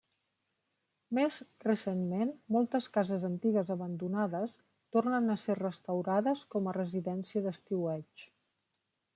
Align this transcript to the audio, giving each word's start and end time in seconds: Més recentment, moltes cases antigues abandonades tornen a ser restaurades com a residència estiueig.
Més 1.17 1.35
recentment, 1.65 2.31
moltes 2.55 2.87
cases 2.97 3.27
antigues 3.29 3.69
abandonades 3.77 4.55
tornen 4.97 5.35
a 5.35 5.39
ser 5.45 5.59
restaurades 5.63 6.45
com 6.55 6.71
a 6.73 6.77
residència 6.83 7.55
estiueig. 7.57 8.27